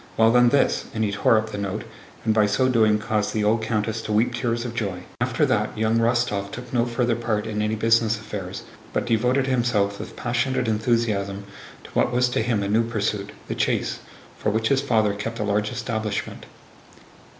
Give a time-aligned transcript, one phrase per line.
[0.17, 1.83] Well then, this!" and he tore up the note,
[2.25, 5.03] and by so doing caused the old countess to weep tears of joy.
[5.21, 9.99] After that, young Rostóv took no further part in any business affairs, but devoted himself
[9.99, 11.43] with passionate enthusiasm
[11.83, 15.69] to what was to him a new pursuit—the chase—for which his father kept a large
[15.71, 16.47] establishment.